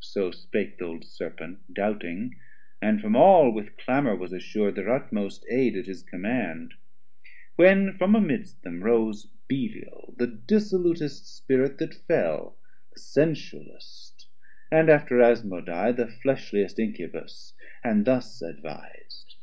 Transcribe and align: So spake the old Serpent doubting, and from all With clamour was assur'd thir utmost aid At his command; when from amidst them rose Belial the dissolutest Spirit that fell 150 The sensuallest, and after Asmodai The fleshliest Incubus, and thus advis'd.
So 0.00 0.32
spake 0.32 0.78
the 0.78 0.84
old 0.86 1.04
Serpent 1.04 1.72
doubting, 1.72 2.34
and 2.82 3.00
from 3.00 3.14
all 3.14 3.52
With 3.52 3.76
clamour 3.76 4.16
was 4.16 4.32
assur'd 4.32 4.74
thir 4.74 4.88
utmost 4.90 5.46
aid 5.48 5.76
At 5.76 5.86
his 5.86 6.02
command; 6.02 6.74
when 7.54 7.96
from 7.96 8.16
amidst 8.16 8.64
them 8.64 8.82
rose 8.82 9.26
Belial 9.48 10.12
the 10.18 10.26
dissolutest 10.26 11.26
Spirit 11.36 11.78
that 11.78 11.94
fell 11.94 12.58
150 12.94 12.94
The 12.96 13.00
sensuallest, 13.00 14.24
and 14.72 14.90
after 14.90 15.20
Asmodai 15.22 15.92
The 15.92 16.08
fleshliest 16.08 16.80
Incubus, 16.80 17.54
and 17.84 18.04
thus 18.06 18.42
advis'd. 18.42 19.36